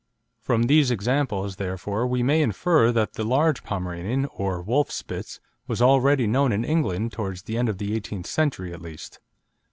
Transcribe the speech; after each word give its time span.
From 0.39 0.63
these 0.63 0.89
examples, 0.89 1.57
therefore, 1.57 2.07
we 2.07 2.23
may 2.23 2.41
infer 2.41 2.91
that 2.91 3.13
the 3.13 3.23
large 3.23 3.61
Pomeranian, 3.63 4.25
or 4.35 4.59
Wolf 4.59 4.89
Spitz, 4.89 5.39
was 5.67 5.79
already 5.79 6.25
known 6.25 6.51
in 6.51 6.65
England 6.65 7.11
towards 7.11 7.43
the 7.43 7.55
end 7.55 7.69
of 7.69 7.77
the 7.77 7.93
eighteenth 7.93 8.25
century 8.25 8.73
at 8.73 8.81
least. 8.81 9.19